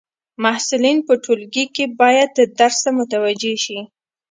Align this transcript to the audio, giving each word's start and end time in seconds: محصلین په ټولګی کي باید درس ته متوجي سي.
محصلین 0.43 0.97
په 1.07 1.13
ټولګی 1.23 1.65
کي 1.75 1.85
باید 1.99 2.31
درس 2.59 2.77
ته 2.83 2.89
متوجي 2.97 3.53
سي. 3.65 3.79